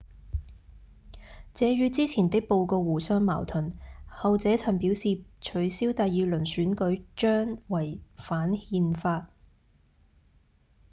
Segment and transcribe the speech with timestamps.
[1.53, 3.77] 這與之前的報告互相矛盾
[4.07, 9.27] 後者曾表示取消第二輪選舉將違反憲法